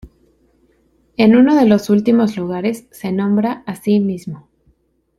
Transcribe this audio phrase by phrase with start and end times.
[1.15, 4.49] En uno de los últimos lugares se nombra a sí mismo.